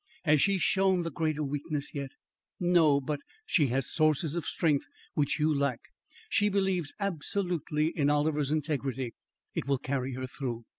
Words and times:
"Has 0.23 0.41
she 0.41 0.57
shown 0.57 1.03
the 1.03 1.11
greater 1.11 1.43
weakness 1.43 1.93
yet?" 1.93 2.09
"No, 2.59 2.99
but" 2.99 3.19
"She 3.45 3.67
has 3.67 3.85
sources 3.93 4.33
of 4.33 4.47
strength 4.47 4.87
which 5.13 5.37
you 5.39 5.53
lack. 5.53 5.79
She 6.27 6.49
believes 6.49 6.91
absolutely 6.99 7.89
in 7.95 8.09
Oliver's 8.09 8.49
integrity. 8.49 9.13
It 9.53 9.67
will 9.67 9.77
carry 9.77 10.13
her 10.15 10.25
through." 10.25 10.65